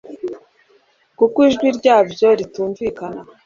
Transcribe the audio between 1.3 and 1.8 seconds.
ijwi